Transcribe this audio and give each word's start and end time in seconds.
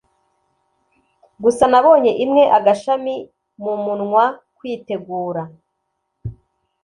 gusa 1.43 1.63
nabonye 1.71 2.11
imwe 2.23 2.43
agashami 2.57 3.15
mumunwa 3.63 4.25
kwitegura 4.57 5.41